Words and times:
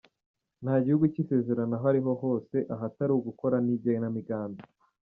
Nta 0.63 0.75
gihugu 0.83 1.05
cy’isezerano 1.13 1.73
aho 1.77 1.85
ari 1.91 1.99
ho 2.05 2.13
hose, 2.23 2.57
ahatari 2.75 3.11
ugukora 3.15 3.57
n’igenamigambi. 3.65 4.63